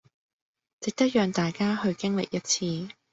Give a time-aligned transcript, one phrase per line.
[0.79, 2.91] 值得讓大家去經歷一次